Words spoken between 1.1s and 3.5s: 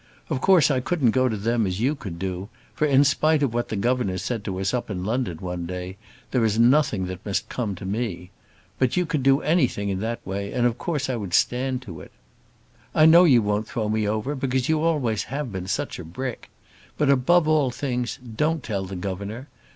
go to them as you could do, for, in spite